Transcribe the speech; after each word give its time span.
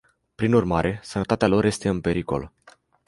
Prin 0.35 0.53
urmare, 0.53 0.99
sănătatea 1.03 1.47
lor 1.47 1.65
este 1.65 1.89
în 1.89 2.01
pericol. 2.01 2.51